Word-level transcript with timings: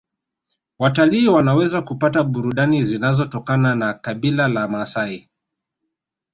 Watalii 0.79 1.27
wanaweza 1.27 1.81
kupata 1.81 2.23
burudani 2.23 2.83
zinazotokana 2.83 3.75
na 3.75 3.93
kabila 3.93 4.47
la 4.47 4.67
maasai 4.67 5.29